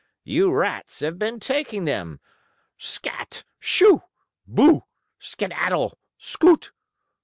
You 0.23 0.51
rats 0.51 1.01
have 1.01 1.19
been 1.19 1.39
taking 1.39 1.85
them. 1.85 2.21
Scatt! 2.79 3.43
Shoo! 3.59 4.01
Boo! 4.47 4.83
Skedaddle! 5.19 5.95
Scoot!" 6.17 6.71